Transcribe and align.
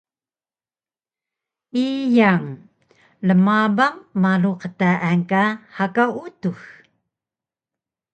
Iyang: 1.83 2.45
Rmabang 3.27 3.97
malu 4.21 4.51
qtaan 4.61 5.19
ka 5.29 5.43
hakaw 5.75 6.11
utux 6.25 6.59